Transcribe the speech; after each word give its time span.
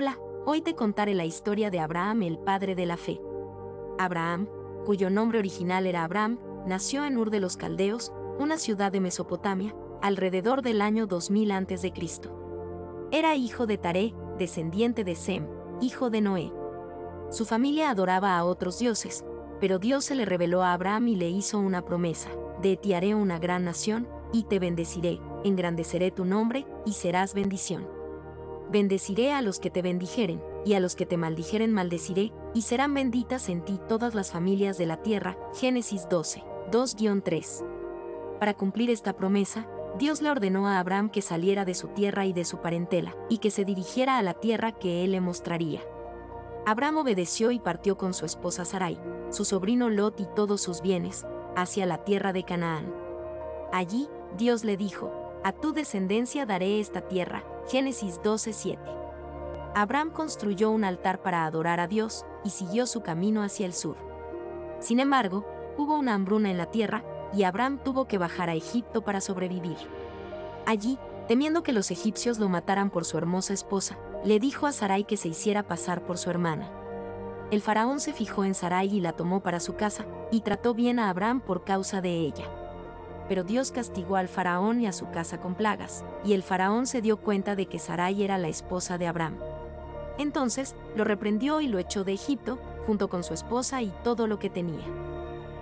Hola, 0.00 0.16
hoy 0.46 0.60
te 0.60 0.76
contaré 0.76 1.12
la 1.12 1.24
historia 1.24 1.72
de 1.72 1.80
Abraham, 1.80 2.22
el 2.22 2.38
padre 2.38 2.76
de 2.76 2.86
la 2.86 2.96
fe. 2.96 3.20
Abraham, 3.98 4.48
cuyo 4.86 5.10
nombre 5.10 5.40
original 5.40 5.88
era 5.88 6.04
Abraham, 6.04 6.38
nació 6.68 7.04
en 7.04 7.18
Ur 7.18 7.30
de 7.30 7.40
los 7.40 7.56
Caldeos, 7.56 8.12
una 8.38 8.58
ciudad 8.58 8.92
de 8.92 9.00
Mesopotamia, 9.00 9.74
alrededor 10.00 10.62
del 10.62 10.82
año 10.82 11.08
2000 11.08 11.50
a.C. 11.50 11.92
Era 13.10 13.34
hijo 13.34 13.66
de 13.66 13.76
Taré, 13.76 14.14
descendiente 14.38 15.02
de 15.02 15.16
Sem, 15.16 15.48
hijo 15.80 16.10
de 16.10 16.20
Noé. 16.20 16.52
Su 17.30 17.44
familia 17.44 17.90
adoraba 17.90 18.38
a 18.38 18.44
otros 18.44 18.78
dioses, 18.78 19.24
pero 19.58 19.80
Dios 19.80 20.04
se 20.04 20.14
le 20.14 20.26
reveló 20.26 20.62
a 20.62 20.74
Abraham 20.74 21.08
y 21.08 21.16
le 21.16 21.28
hizo 21.28 21.58
una 21.58 21.84
promesa, 21.84 22.30
de 22.62 22.76
ti 22.76 22.94
haré 22.94 23.16
una 23.16 23.40
gran 23.40 23.64
nación, 23.64 24.06
y 24.32 24.44
te 24.44 24.60
bendeciré, 24.60 25.18
engrandeceré 25.42 26.12
tu 26.12 26.24
nombre, 26.24 26.68
y 26.86 26.92
serás 26.92 27.34
bendición. 27.34 27.97
Bendeciré 28.70 29.32
a 29.32 29.40
los 29.40 29.60
que 29.60 29.70
te 29.70 29.80
bendijeren, 29.80 30.42
y 30.64 30.74
a 30.74 30.80
los 30.80 30.94
que 30.94 31.06
te 31.06 31.16
maldijeren 31.16 31.72
maldeciré, 31.72 32.32
y 32.52 32.62
serán 32.62 32.92
benditas 32.92 33.48
en 33.48 33.64
ti 33.64 33.80
todas 33.88 34.14
las 34.14 34.30
familias 34.30 34.76
de 34.76 34.86
la 34.86 34.98
tierra. 34.98 35.38
Génesis 35.54 36.06
12, 36.10 36.44
2-3. 36.70 37.64
Para 38.38 38.54
cumplir 38.54 38.90
esta 38.90 39.14
promesa, 39.14 39.66
Dios 39.98 40.20
le 40.20 40.30
ordenó 40.30 40.68
a 40.68 40.78
Abraham 40.78 41.08
que 41.08 41.22
saliera 41.22 41.64
de 41.64 41.74
su 41.74 41.88
tierra 41.88 42.26
y 42.26 42.34
de 42.34 42.44
su 42.44 42.58
parentela, 42.58 43.16
y 43.30 43.38
que 43.38 43.50
se 43.50 43.64
dirigiera 43.64 44.18
a 44.18 44.22
la 44.22 44.34
tierra 44.34 44.72
que 44.72 45.02
él 45.02 45.12
le 45.12 45.20
mostraría. 45.20 45.80
Abraham 46.66 46.98
obedeció 46.98 47.50
y 47.50 47.58
partió 47.58 47.96
con 47.96 48.12
su 48.12 48.26
esposa 48.26 48.66
Sarai, 48.66 49.00
su 49.30 49.46
sobrino 49.46 49.88
Lot 49.88 50.20
y 50.20 50.26
todos 50.36 50.60
sus 50.60 50.82
bienes, 50.82 51.26
hacia 51.56 51.86
la 51.86 52.04
tierra 52.04 52.34
de 52.34 52.44
Canaán. 52.44 52.92
Allí, 53.72 54.08
Dios 54.36 54.64
le 54.64 54.76
dijo, 54.76 55.10
a 55.44 55.52
tu 55.52 55.72
descendencia 55.72 56.46
daré 56.46 56.80
esta 56.80 57.02
tierra. 57.02 57.44
Génesis 57.68 58.20
12:7. 58.22 58.78
Abraham 59.74 60.10
construyó 60.10 60.70
un 60.70 60.84
altar 60.84 61.22
para 61.22 61.44
adorar 61.44 61.80
a 61.80 61.86
Dios 61.86 62.24
y 62.44 62.50
siguió 62.50 62.86
su 62.86 63.02
camino 63.02 63.42
hacia 63.42 63.66
el 63.66 63.72
sur. 63.72 63.96
Sin 64.80 64.98
embargo, 65.00 65.46
hubo 65.76 65.96
una 65.96 66.14
hambruna 66.14 66.50
en 66.50 66.58
la 66.58 66.66
tierra 66.66 67.04
y 67.32 67.44
Abraham 67.44 67.78
tuvo 67.84 68.06
que 68.06 68.18
bajar 68.18 68.48
a 68.50 68.54
Egipto 68.54 69.02
para 69.02 69.20
sobrevivir. 69.20 69.76
Allí, 70.66 70.98
temiendo 71.28 71.62
que 71.62 71.72
los 71.72 71.90
egipcios 71.90 72.38
lo 72.38 72.48
mataran 72.48 72.90
por 72.90 73.04
su 73.04 73.18
hermosa 73.18 73.52
esposa, 73.52 73.98
le 74.24 74.40
dijo 74.40 74.66
a 74.66 74.72
Sarai 74.72 75.04
que 75.04 75.16
se 75.16 75.28
hiciera 75.28 75.62
pasar 75.62 76.04
por 76.04 76.18
su 76.18 76.30
hermana. 76.30 76.70
El 77.50 77.60
faraón 77.60 78.00
se 78.00 78.12
fijó 78.12 78.44
en 78.44 78.54
Sarai 78.54 78.94
y 78.94 79.00
la 79.00 79.12
tomó 79.12 79.40
para 79.40 79.60
su 79.60 79.76
casa, 79.76 80.04
y 80.30 80.40
trató 80.40 80.74
bien 80.74 80.98
a 80.98 81.08
Abraham 81.08 81.40
por 81.40 81.64
causa 81.64 82.00
de 82.00 82.10
ella 82.18 82.57
pero 83.28 83.44
Dios 83.44 83.70
castigó 83.70 84.16
al 84.16 84.28
faraón 84.28 84.80
y 84.80 84.86
a 84.86 84.92
su 84.92 85.10
casa 85.10 85.38
con 85.38 85.54
plagas, 85.54 86.04
y 86.24 86.32
el 86.32 86.42
faraón 86.42 86.86
se 86.86 87.02
dio 87.02 87.18
cuenta 87.18 87.54
de 87.54 87.66
que 87.66 87.78
Sarai 87.78 88.22
era 88.22 88.38
la 88.38 88.48
esposa 88.48 88.96
de 88.98 89.06
Abraham. 89.06 89.36
Entonces 90.18 90.74
lo 90.96 91.04
reprendió 91.04 91.60
y 91.60 91.68
lo 91.68 91.78
echó 91.78 92.04
de 92.04 92.14
Egipto, 92.14 92.58
junto 92.86 93.08
con 93.08 93.22
su 93.22 93.34
esposa 93.34 93.82
y 93.82 93.92
todo 94.02 94.26
lo 94.26 94.38
que 94.38 94.50
tenía. 94.50 94.84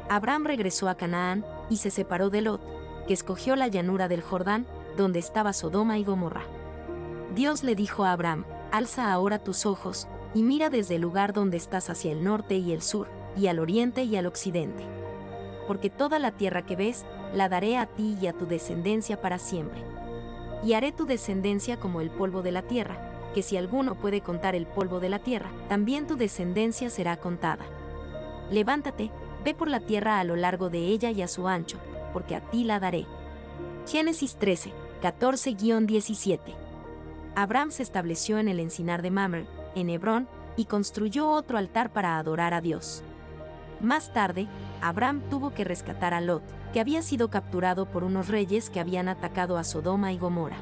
Abraham 0.09 0.44
regresó 0.44 0.89
a 0.89 0.94
Canaán 0.94 1.44
y 1.69 1.78
se 1.78 1.91
separó 1.91 2.31
de 2.31 2.41
Lot, 2.41 2.62
que 3.09 3.14
escogió 3.14 3.56
la 3.56 3.69
llanura 3.69 4.09
del 4.09 4.22
Jordán, 4.22 4.67
donde 4.97 5.19
estaba 5.19 5.53
Sodoma 5.53 5.98
y 5.98 6.05
Gomorra. 6.05 6.42
Dios 7.34 7.64
le 7.64 7.75
dijo 7.75 8.05
a 8.05 8.12
Abraham, 8.12 8.44
alza 8.70 9.12
ahora 9.12 9.41
tus 9.41 9.67
ojos, 9.67 10.06
y 10.34 10.42
mira 10.42 10.70
desde 10.70 10.94
el 10.94 11.03
lugar 11.03 11.33
donde 11.33 11.56
estás 11.56 11.91
hacia 11.91 12.12
el 12.12 12.22
norte 12.22 12.56
y 12.56 12.72
el 12.72 12.83
sur, 12.83 13.09
y 13.37 13.48
al 13.48 13.59
oriente 13.59 14.05
y 14.05 14.17
al 14.17 14.27
occidente 14.27 14.84
porque 15.67 15.91
toda 15.91 16.19
la 16.19 16.31
tierra 16.33 16.62
que 16.62 16.77
ves, 16.77 17.05
la 17.36 17.50
daré 17.50 17.76
a 17.76 17.84
ti 17.84 18.16
y 18.18 18.28
a 18.28 18.32
tu 18.32 18.46
descendencia 18.46 19.20
para 19.20 19.38
siempre. 19.38 19.82
Y 20.64 20.72
haré 20.72 20.90
tu 20.90 21.04
descendencia 21.04 21.78
como 21.78 22.00
el 22.00 22.08
polvo 22.08 22.40
de 22.40 22.50
la 22.50 22.62
tierra, 22.62 22.96
que 23.34 23.42
si 23.42 23.58
alguno 23.58 23.94
puede 23.94 24.22
contar 24.22 24.54
el 24.54 24.66
polvo 24.66 25.00
de 25.00 25.10
la 25.10 25.18
tierra, 25.18 25.50
también 25.68 26.06
tu 26.06 26.16
descendencia 26.16 26.88
será 26.88 27.18
contada. 27.18 27.66
Levántate, 28.50 29.10
ve 29.44 29.52
por 29.52 29.68
la 29.68 29.80
tierra 29.80 30.19
a 30.19 30.25
lo 30.25 30.34
largo 30.34 30.70
de 30.70 30.78
ella 30.78 31.10
y 31.10 31.20
a 31.20 31.28
su 31.28 31.46
ancho, 31.46 31.76
porque 32.14 32.34
a 32.34 32.41
ti 32.41 32.64
la 32.64 32.80
daré. 32.80 33.04
Génesis 33.86 34.36
13, 34.36 34.72
14-17. 35.02 36.41
Abraham 37.34 37.70
se 37.70 37.82
estableció 37.82 38.38
en 38.38 38.48
el 38.48 38.60
encinar 38.60 39.02
de 39.02 39.10
Mamre, 39.10 39.46
en 39.75 39.91
Hebrón, 39.91 40.26
y 40.56 40.64
construyó 40.64 41.28
otro 41.28 41.58
altar 41.58 41.92
para 41.92 42.16
adorar 42.16 42.54
a 42.54 42.62
Dios. 42.62 43.02
Más 43.82 44.10
tarde, 44.14 44.48
Abraham 44.82 45.22
tuvo 45.31 45.54
que 45.54 45.64
rescatar 45.64 46.14
a 46.14 46.20
Lot, 46.20 46.42
que 46.72 46.81
había 46.81 47.03
sido 47.03 47.31
capturado 47.31 47.87
por 47.87 48.04
unos 48.04 48.28
reyes 48.28 48.70
que 48.70 48.81
habían 48.81 49.09
atacado 49.09 49.56
a 49.59 49.64
Sodoma 49.64 50.12
y 50.12 50.19
Gomorra. 50.19 50.56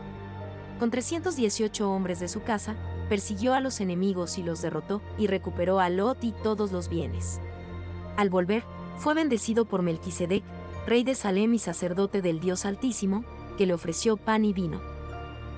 Con 0.78 0.90
318 0.90 1.90
hombres 1.90 2.20
de 2.20 2.28
su 2.28 2.42
casa, 2.42 2.74
persiguió 3.08 3.54
a 3.54 3.60
los 3.60 3.80
enemigos 3.80 4.38
y 4.38 4.42
los 4.42 4.62
derrotó, 4.62 5.02
y 5.18 5.26
recuperó 5.26 5.80
a 5.80 5.88
Lot 5.88 6.24
y 6.24 6.32
todos 6.32 6.72
los 6.72 6.88
bienes. 6.88 7.40
Al 8.16 8.30
volver, 8.30 8.64
fue 8.96 9.14
bendecido 9.14 9.64
por 9.64 9.82
Melquisedec, 9.82 10.44
rey 10.86 11.04
de 11.04 11.14
Salem 11.14 11.54
y 11.54 11.58
sacerdote 11.58 12.22
del 12.22 12.40
Dios 12.40 12.64
Altísimo, 12.64 13.24
que 13.56 13.66
le 13.66 13.74
ofreció 13.74 14.16
pan 14.16 14.44
y 14.44 14.52
vino. 14.52 14.80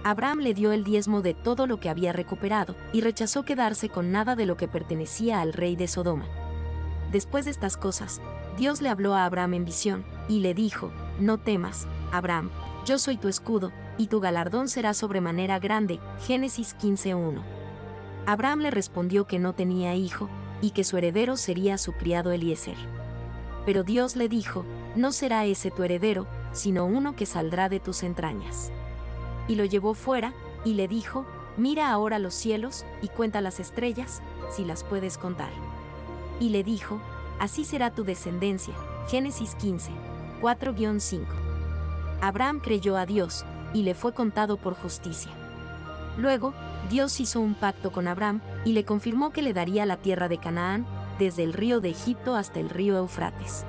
Abraham 0.04 0.38
le 0.38 0.54
dio 0.54 0.70
el 0.72 0.84
diezmo 0.84 1.20
de 1.20 1.34
todo 1.34 1.66
lo 1.66 1.80
que 1.80 1.88
había 1.88 2.12
recuperado, 2.12 2.76
y 2.92 3.00
rechazó 3.00 3.44
quedarse 3.44 3.88
con 3.88 4.12
nada 4.12 4.36
de 4.36 4.46
lo 4.46 4.56
que 4.56 4.68
pertenecía 4.68 5.40
al 5.40 5.52
rey 5.52 5.76
de 5.76 5.88
Sodoma. 5.88 6.26
Después 7.10 7.44
de 7.44 7.50
estas 7.50 7.76
cosas, 7.76 8.20
Dios 8.56 8.80
le 8.80 8.88
habló 8.88 9.14
a 9.14 9.26
Abraham 9.26 9.54
en 9.54 9.64
visión, 9.64 10.04
y 10.28 10.40
le 10.40 10.54
dijo, 10.54 10.90
No 11.20 11.38
temas, 11.38 11.86
Abraham, 12.10 12.50
yo 12.86 12.98
soy 12.98 13.16
tu 13.16 13.28
escudo, 13.28 13.70
y 13.98 14.06
tu 14.06 14.20
galardón 14.20 14.68
será 14.68 14.94
sobremanera 14.94 15.58
grande. 15.58 16.00
Génesis 16.26 16.76
15.1. 16.78 17.42
Abraham 18.24 18.60
le 18.60 18.70
respondió 18.70 19.26
que 19.26 19.38
no 19.38 19.52
tenía 19.52 19.94
hijo, 19.94 20.28
y 20.62 20.70
que 20.70 20.84
su 20.84 20.96
heredero 20.96 21.36
sería 21.36 21.76
su 21.76 21.92
criado 21.92 22.32
Eliezer. 22.32 22.76
Pero 23.66 23.82
Dios 23.82 24.16
le 24.16 24.28
dijo, 24.28 24.64
No 24.94 25.12
será 25.12 25.44
ese 25.44 25.70
tu 25.70 25.82
heredero, 25.82 26.26
sino 26.52 26.86
uno 26.86 27.14
que 27.14 27.26
saldrá 27.26 27.68
de 27.68 27.80
tus 27.80 28.02
entrañas. 28.02 28.72
Y 29.48 29.56
lo 29.56 29.64
llevó 29.66 29.92
fuera, 29.92 30.32
y 30.64 30.74
le 30.74 30.88
dijo, 30.88 31.26
Mira 31.58 31.90
ahora 31.90 32.18
los 32.18 32.34
cielos, 32.34 32.86
y 33.02 33.08
cuenta 33.08 33.42
las 33.42 33.60
estrellas, 33.60 34.22
si 34.50 34.64
las 34.64 34.82
puedes 34.82 35.18
contar 35.18 35.50
y 36.40 36.50
le 36.50 36.62
dijo, 36.62 37.00
Así 37.38 37.64
será 37.64 37.90
tu 37.90 38.04
descendencia. 38.04 38.74
Génesis 39.08 39.54
15, 39.56 39.90
4-5. 40.40 41.24
Abraham 42.20 42.60
creyó 42.60 42.96
a 42.96 43.06
Dios, 43.06 43.44
y 43.74 43.82
le 43.82 43.94
fue 43.94 44.14
contado 44.14 44.56
por 44.56 44.74
justicia. 44.74 45.30
Luego, 46.16 46.54
Dios 46.88 47.20
hizo 47.20 47.40
un 47.40 47.54
pacto 47.54 47.92
con 47.92 48.08
Abraham, 48.08 48.40
y 48.64 48.72
le 48.72 48.84
confirmó 48.84 49.32
que 49.32 49.42
le 49.42 49.52
daría 49.52 49.84
la 49.86 49.98
tierra 49.98 50.28
de 50.28 50.38
Canaán, 50.38 50.86
desde 51.18 51.44
el 51.44 51.52
río 51.52 51.80
de 51.80 51.90
Egipto 51.90 52.36
hasta 52.36 52.60
el 52.60 52.70
río 52.70 52.96
Eufrates. 52.96 53.64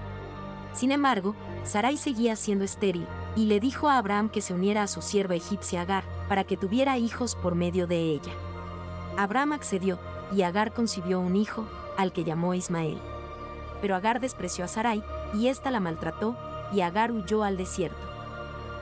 Sin 0.73 0.91
embargo, 0.91 1.35
Sarai 1.63 1.97
seguía 1.97 2.35
siendo 2.35 2.63
estéril, 2.63 3.05
y 3.35 3.45
le 3.45 3.59
dijo 3.59 3.89
a 3.89 3.97
Abraham 3.97 4.29
que 4.29 4.41
se 4.41 4.53
uniera 4.53 4.83
a 4.83 4.87
su 4.87 5.01
sierva 5.01 5.35
egipcia 5.35 5.81
Agar, 5.81 6.03
para 6.29 6.43
que 6.43 6.57
tuviera 6.57 6.97
hijos 6.97 7.35
por 7.35 7.55
medio 7.55 7.85
de 7.87 7.99
ella. 7.99 8.31
Abraham 9.17 9.53
accedió, 9.53 9.99
y 10.31 10.43
Agar 10.43 10.73
concibió 10.73 11.19
un 11.19 11.35
hijo, 11.35 11.65
al 11.97 12.13
que 12.13 12.23
llamó 12.23 12.53
Ismael. 12.53 12.99
Pero 13.81 13.95
Agar 13.95 14.19
despreció 14.19 14.65
a 14.65 14.67
Sarai, 14.67 15.03
y 15.33 15.47
ésta 15.47 15.71
la 15.71 15.79
maltrató, 15.79 16.35
y 16.71 16.81
Agar 16.81 17.11
huyó 17.11 17.43
al 17.43 17.57
desierto. 17.57 17.97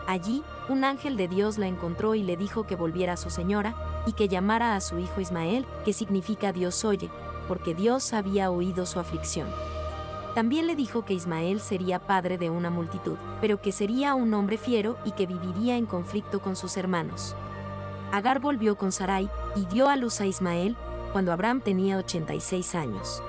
Allí, 0.08 0.44
un 0.70 0.84
ángel 0.84 1.18
de 1.18 1.28
Dios 1.28 1.58
la 1.58 1.68
encontró 1.68 2.16
y 2.16 2.24
le 2.24 2.38
dijo 2.38 2.68
que 2.68 2.76
volviera 2.76 3.14
a 3.14 3.18
su 3.18 3.30
señora, 3.30 3.76
y 4.06 4.14
que 4.14 4.28
llamara 4.28 4.76
a 4.76 4.82
su 4.82 5.00
hijo 5.00 5.20
Ismael, 5.20 5.66
que 5.84 5.94
significa 5.94 6.54
Dios 6.54 6.86
oye, 6.86 7.10
porque 7.48 7.74
Dios 7.74 8.14
había 8.14 8.52
oído 8.52 8.86
su 8.86 9.00
aflicción. 9.00 9.48
También 10.36 10.68
le 10.68 10.76
dijo 10.76 11.06
que 11.06 11.14
Ismael 11.14 11.60
sería 11.62 12.00
padre 12.00 12.38
de 12.38 12.50
una 12.50 12.70
multitud, 12.70 13.18
pero 13.40 13.62
que 13.62 13.72
sería 13.72 14.16
un 14.16 14.34
hombre 14.34 14.58
fiero 14.58 14.98
y 15.06 15.12
que 15.12 15.26
viviría 15.26 15.78
en 15.78 15.86
conflicto 15.86 16.42
con 16.42 16.56
sus 16.56 16.78
hermanos. 16.78 17.36
Agar 18.12 18.40
volvió 18.40 18.78
con 18.78 18.92
Sarai, 18.92 19.30
y 19.56 19.66
dio 19.66 19.88
a 19.88 19.96
luz 19.96 20.22
a 20.22 20.26
Ismael, 20.26 20.76
cuando 21.14 21.32
Abraham 21.32 21.62
tenía 21.62 21.98
86 21.98 22.76
años. 22.76 23.24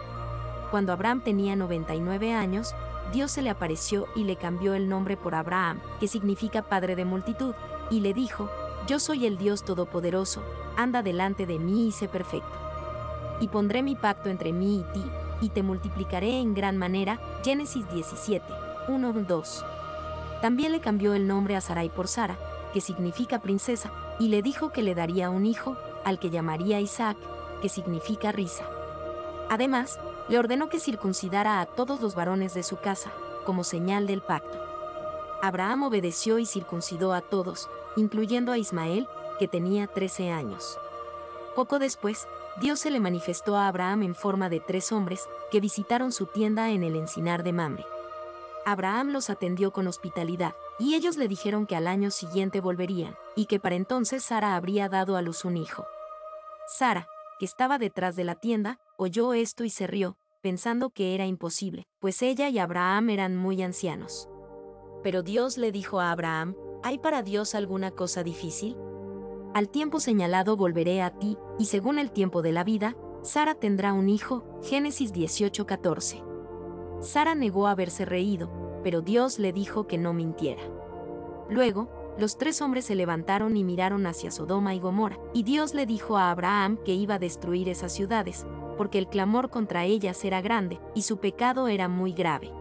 Cuando 0.71 0.93
Abraham 0.93 1.21
tenía 1.21 1.57
99 1.57 2.33
años, 2.33 2.75
Dios 3.13 3.31
se 3.31 3.43
le 3.43 3.51
apareció 3.51 4.07
y 4.17 4.25
le 4.25 4.37
cambió 4.37 4.75
el 4.75 4.89
nombre 4.89 5.17
por 5.17 5.35
Abraham, 5.35 5.81
que 6.01 6.09
significa 6.09 6.63
Padre 6.63 6.97
de 6.97 7.05
multitud, 7.05 7.55
y 7.91 8.01
le 8.01 8.13
dijo, 8.15 8.51
Yo 8.87 8.99
soy 8.99 9.27
el 9.27 9.39
Dios 9.39 9.65
Todopoderoso, 9.65 10.43
anda 10.77 11.03
delante 11.03 11.47
de 11.47 11.59
mí 11.59 11.89
y 11.89 11.93
sé 11.93 12.09
perfecto. 12.09 12.53
Y 13.41 13.49
pondré 13.49 13.83
mi 13.83 13.95
pacto 13.95 14.29
entre 14.29 14.53
mí 14.53 14.81
y 14.81 14.93
ti, 14.93 15.05
y 15.41 15.49
te 15.51 15.63
multiplicaré 15.63 16.41
en 16.41 16.55
gran 16.55 16.77
manera. 16.77 17.21
Génesis 17.45 17.89
17, 17.91 18.45
1, 18.89 19.13
2. 19.13 19.65
También 20.43 20.73
le 20.73 20.81
cambió 20.81 21.15
el 21.15 21.27
nombre 21.27 21.57
a 21.57 21.61
Sarai 21.61 21.89
por 21.89 22.09
Sara, 22.09 22.39
que 22.73 22.81
significa 22.81 23.41
princesa, 23.41 23.91
y 24.19 24.29
le 24.29 24.43
dijo 24.43 24.73
que 24.73 24.83
le 24.83 24.95
daría 24.95 25.31
un 25.31 25.47
hijo, 25.47 25.77
al 26.05 26.19
que 26.19 26.31
llamaría 26.31 26.81
Isaac, 26.81 27.17
que 27.63 27.69
significa 27.69 28.33
risa. 28.33 28.65
Además, 29.49 29.99
le 30.29 30.39
ordenó 30.39 30.69
que 30.69 30.81
circuncidara 30.81 31.61
a 31.61 31.67
todos 31.67 32.01
los 32.01 32.15
varones 32.15 32.55
de 32.55 32.63
su 32.63 32.79
casa, 32.79 33.11
como 33.45 33.65
señal 33.65 34.07
del 34.07 34.23
pacto. 34.23 34.59
Abraham 35.43 35.85
obedeció 35.85 36.39
y 36.39 36.47
circuncidó 36.47 37.13
a 37.13 37.21
todos, 37.21 37.69
incluyendo 37.97 38.53
a 38.53 38.59
Ismael, 38.59 39.09
que 39.39 39.49
tenía 39.49 39.87
13 39.87 40.31
años. 40.31 40.79
Poco 41.55 41.79
después, 41.79 42.27
Dios 42.61 42.81
se 42.81 42.91
le 42.91 43.01
manifestó 43.01 43.57
a 43.57 43.69
Abraham 43.69 44.03
en 44.03 44.15
forma 44.15 44.49
de 44.49 44.61
tres 44.61 44.93
hombres 44.93 45.29
que 45.51 45.61
visitaron 45.61 46.11
su 46.11 46.27
tienda 46.27 46.71
en 46.71 46.83
el 46.83 46.97
encinar 46.97 47.43
de 47.43 47.53
Mamre. 47.53 47.87
Abraham 48.65 49.11
los 49.11 49.31
atendió 49.31 49.73
con 49.73 49.87
hospitalidad, 49.87 50.55
y 50.79 50.95
ellos 50.95 51.17
le 51.17 51.29
dijeron 51.29 51.67
que 51.67 51.77
al 51.77 51.87
año 51.87 52.11
siguiente 52.11 52.61
volverían, 52.61 53.17
y 53.37 53.47
que 53.47 53.61
para 53.61 53.77
entonces 53.77 54.25
Sara 54.25 54.57
habría 54.57 54.89
dado 54.89 55.17
a 55.17 55.23
luz 55.23 55.45
un 55.45 55.57
hijo. 55.57 55.87
Sara, 56.67 57.09
que 57.39 57.45
estaba 57.45 57.79
detrás 57.79 58.17
de 58.17 58.25
la 58.25 58.35
tienda, 58.35 58.81
oyó 58.99 59.33
esto 59.35 59.65
y 59.65 59.71
se 59.71 59.87
rió, 59.87 60.17
pensando 60.43 60.91
que 60.91 61.15
era 61.15 61.27
imposible, 61.27 61.85
pues 61.99 62.23
ella 62.23 62.49
y 62.49 62.59
Abraham 62.59 63.11
eran 63.11 63.37
muy 63.37 63.63
ancianos. 63.63 64.29
Pero 65.03 65.23
Dios 65.23 65.59
le 65.59 65.73
dijo 65.73 66.01
a 66.01 66.11
Abraham, 66.11 66.57
¿hay 66.83 66.99
para 66.99 67.23
Dios 67.23 67.55
alguna 67.55 67.91
cosa 67.91 68.23
difícil? 68.23 68.77
Al 69.55 69.69
tiempo 69.69 70.01
señalado 70.01 70.57
volveré 70.57 71.03
a 71.03 71.11
ti, 71.11 71.39
y 71.59 71.67
según 71.67 71.99
el 71.99 72.11
tiempo 72.11 72.43
de 72.43 72.53
la 72.53 72.65
vida, 72.65 72.97
Sara 73.23 73.55
tendrá 73.55 73.93
un 73.93 74.09
hijo. 74.09 74.45
Génesis 74.63 75.13
18:14. 75.13 76.23
Sara 77.01 77.35
negó 77.35 77.67
haberse 77.67 78.05
reído, 78.05 78.51
pero 78.83 79.01
Dios 79.01 79.39
le 79.39 79.53
dijo 79.53 79.87
que 79.87 79.99
no 79.99 80.13
mintiera. 80.13 80.63
Luego, 81.49 81.89
los 82.19 82.39
tres 82.39 82.63
hombres 82.63 82.85
se 82.85 82.95
levantaron 82.95 83.57
y 83.57 83.65
miraron 83.65 84.07
hacia 84.07 84.31
Sodoma 84.31 84.75
y 84.75 84.81
Gomorra, 84.81 85.19
y 85.35 85.43
Dios 85.43 85.75
le 85.75 85.87
dijo 85.87 86.17
a 86.17 86.31
Abraham 86.31 86.79
que 86.85 86.95
iba 86.95 87.15
a 87.15 87.19
destruir 87.19 87.69
esas 87.69 87.93
ciudades, 87.93 88.47
porque 88.77 88.99
el 88.99 89.09
clamor 89.09 89.51
contra 89.51 89.85
ellas 89.85 90.25
era 90.25 90.41
grande, 90.41 90.81
y 90.95 91.03
su 91.03 91.19
pecado 91.19 91.69
era 91.69 91.89
muy 91.89 92.13
grave. 92.13 92.53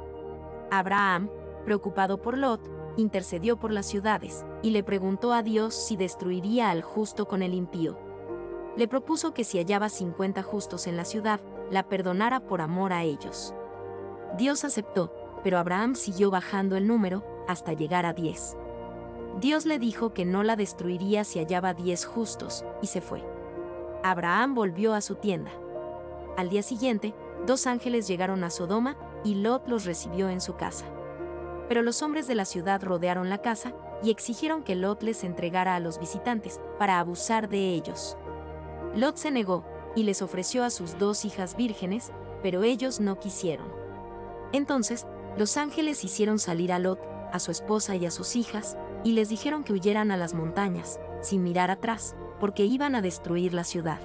Abraham, 0.71 1.29
preocupado 1.65 2.21
por 2.21 2.37
Lot, 2.37 2.61
intercedió 2.97 3.57
por 3.57 3.71
las 3.71 3.85
ciudades, 3.85 4.45
y 4.61 4.71
le 4.71 4.83
preguntó 4.83 5.33
a 5.33 5.43
Dios 5.43 5.75
si 5.75 5.97
destruiría 5.97 6.69
al 6.69 6.81
justo 6.81 7.27
con 7.27 7.41
el 7.41 7.53
impío. 7.53 7.97
Le 8.77 8.87
propuso 8.87 9.33
que 9.33 9.43
si 9.43 9.57
hallaba 9.57 9.89
50 9.89 10.43
justos 10.43 10.87
en 10.87 10.97
la 10.97 11.05
ciudad, 11.05 11.39
la 11.71 11.83
perdonara 11.83 12.41
por 12.41 12.61
amor 12.61 12.93
a 12.93 13.03
ellos. 13.03 13.53
Dios 14.37 14.65
aceptó, 14.65 15.13
pero 15.43 15.57
Abraham 15.57 15.95
siguió 15.95 16.29
bajando 16.31 16.75
el 16.75 16.87
número 16.87 17.23
hasta 17.47 17.73
llegar 17.73 18.05
a 18.05 18.13
10. 18.13 18.57
Dios 19.39 19.65
le 19.65 19.79
dijo 19.79 20.13
que 20.13 20.25
no 20.25 20.43
la 20.43 20.55
destruiría 20.55 21.23
si 21.23 21.39
hallaba 21.39 21.73
10 21.73 22.05
justos, 22.05 22.65
y 22.81 22.87
se 22.87 23.01
fue. 23.01 23.23
Abraham 24.03 24.55
volvió 24.55 24.93
a 24.93 25.01
su 25.01 25.15
tienda. 25.15 25.51
Al 26.37 26.49
día 26.49 26.63
siguiente, 26.63 27.13
dos 27.45 27.65
ángeles 27.65 28.07
llegaron 28.07 28.43
a 28.43 28.49
Sodoma 28.49 28.97
y 29.23 29.35
Lot 29.35 29.67
los 29.67 29.85
recibió 29.85 30.29
en 30.29 30.41
su 30.41 30.55
casa. 30.55 30.85
Pero 31.69 31.81
los 31.81 32.01
hombres 32.01 32.27
de 32.27 32.35
la 32.35 32.45
ciudad 32.45 32.83
rodearon 32.83 33.29
la 33.29 33.41
casa 33.41 33.73
y 34.03 34.11
exigieron 34.11 34.63
que 34.63 34.75
Lot 34.75 35.01
les 35.01 35.23
entregara 35.23 35.75
a 35.75 35.79
los 35.79 35.99
visitantes 35.99 36.59
para 36.77 36.99
abusar 36.99 37.47
de 37.49 37.69
ellos. 37.73 38.17
Lot 38.95 39.17
se 39.17 39.31
negó 39.31 39.63
y 39.95 40.03
les 40.03 40.21
ofreció 40.21 40.63
a 40.63 40.69
sus 40.69 40.97
dos 40.97 41.25
hijas 41.25 41.55
vírgenes, 41.55 42.11
pero 42.43 42.63
ellos 42.63 42.99
no 42.99 43.17
quisieron. 43.17 43.67
Entonces, 44.51 45.07
los 45.37 45.57
ángeles 45.57 46.03
hicieron 46.03 46.37
salir 46.37 46.71
a 46.71 46.79
Lot, 46.79 46.99
a 47.31 47.39
su 47.39 47.51
esposa 47.51 47.95
y 47.95 48.05
a 48.05 48.11
sus 48.11 48.35
hijas, 48.35 48.77
y 49.03 49.13
les 49.13 49.29
dijeron 49.29 49.63
que 49.63 49.73
huyeran 49.73 50.11
a 50.11 50.17
las 50.17 50.33
montañas, 50.33 50.99
sin 51.21 51.43
mirar 51.43 51.71
atrás, 51.71 52.15
porque 52.39 52.65
iban 52.65 52.95
a 52.95 53.01
destruir 53.01 53.53
la 53.53 53.63
ciudad. 53.63 53.99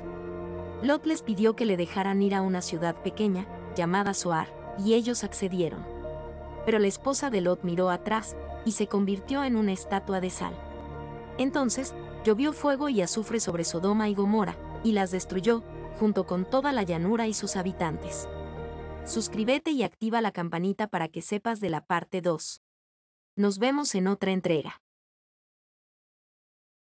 Lot 0.83 1.05
les 1.05 1.23
pidió 1.23 1.55
que 1.57 1.67
le 1.67 1.77
dejaran 1.77 2.23
ir 2.23 2.35
a 2.35 2.43
una 2.43 2.63
ciudad 2.63 2.97
pequeña, 2.97 3.47
llamada 3.77 4.15
Soar, 4.15 4.49
y 4.79 4.95
ellos 4.95 5.25
accedieron. 5.25 5.85
Pero 6.65 6.79
la 6.79 6.87
esposa 6.87 7.29
de 7.31 7.43
Lot 7.43 7.65
miró 7.65 7.91
atrás, 7.91 8.37
y 8.65 8.73
se 8.73 8.87
convirtió 8.87 9.45
en 9.45 9.57
una 9.57 9.73
estatua 9.73 10.21
de 10.21 10.31
sal. 10.31 10.55
Entonces, 11.39 11.95
llovió 12.25 12.53
fuego 12.53 12.89
y 12.89 13.03
azufre 13.03 13.41
sobre 13.41 13.65
Sodoma 13.65 14.09
y 14.09 14.15
Gomorra, 14.15 14.57
y 14.83 14.93
las 14.93 15.11
destruyó, 15.11 15.63
junto 15.99 16.27
con 16.27 16.49
toda 16.49 16.73
la 16.73 16.83
llanura 16.83 17.27
y 17.27 17.35
sus 17.35 17.57
habitantes. 17.57 18.27
Suscríbete 19.05 19.71
y 19.71 19.83
activa 19.83 20.21
la 20.21 20.33
campanita 20.33 20.87
para 20.87 21.09
que 21.09 21.21
sepas 21.21 21.61
de 21.61 21.69
la 21.69 21.85
parte 21.85 22.23
2. 22.23 22.63
Nos 23.37 23.59
vemos 23.59 23.95
en 23.95 24.07
otra 24.07 24.33
entrega. 24.33 24.81